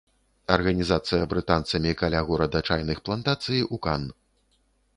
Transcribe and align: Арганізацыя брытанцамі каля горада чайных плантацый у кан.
Арганізацыя 0.53 1.27
брытанцамі 1.33 1.91
каля 2.01 2.23
горада 2.29 2.63
чайных 2.73 2.97
плантацый 3.09 3.59
у 3.77 3.83
кан. 3.87 4.01